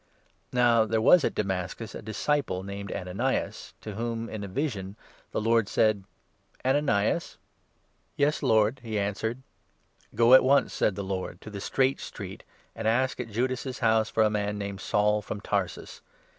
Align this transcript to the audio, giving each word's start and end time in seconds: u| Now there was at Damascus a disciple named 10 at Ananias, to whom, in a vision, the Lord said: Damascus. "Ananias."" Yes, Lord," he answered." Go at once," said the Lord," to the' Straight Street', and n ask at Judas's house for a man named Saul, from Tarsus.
u| 0.01 0.25
Now 0.53 0.85
there 0.85 0.99
was 0.99 1.23
at 1.23 1.35
Damascus 1.35 1.93
a 1.93 2.01
disciple 2.01 2.63
named 2.63 2.89
10 2.89 2.97
at 2.97 3.07
Ananias, 3.07 3.75
to 3.81 3.93
whom, 3.93 4.29
in 4.31 4.43
a 4.43 4.47
vision, 4.47 4.95
the 5.29 5.39
Lord 5.39 5.69
said: 5.69 6.05
Damascus. 6.63 6.89
"Ananias."" 6.89 7.37
Yes, 8.17 8.41
Lord," 8.41 8.79
he 8.81 8.97
answered." 8.97 9.43
Go 10.15 10.33
at 10.33 10.43
once," 10.43 10.73
said 10.73 10.95
the 10.95 11.03
Lord," 11.03 11.39
to 11.41 11.51
the' 11.51 11.61
Straight 11.71 11.99
Street', 11.99 12.43
and 12.75 12.87
n 12.87 12.93
ask 12.95 13.19
at 13.19 13.29
Judas's 13.29 13.77
house 13.77 14.09
for 14.09 14.23
a 14.23 14.29
man 14.31 14.57
named 14.57 14.81
Saul, 14.81 15.21
from 15.21 15.39
Tarsus. 15.39 16.01